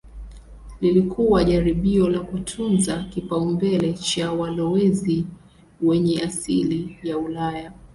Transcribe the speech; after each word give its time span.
Lilikuwa 0.81 1.43
jaribio 1.43 2.09
la 2.09 2.19
kutunza 2.19 3.03
kipaumbele 3.03 3.93
cha 3.93 4.31
walowezi 4.31 5.25
wenye 5.81 6.21
asili 6.23 6.97
ya 7.03 7.17
Ulaya. 7.17 7.73